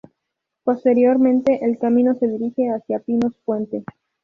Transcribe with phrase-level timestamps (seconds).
[0.63, 3.83] Posteriormente el camino se dirige hacia Pinos Puente.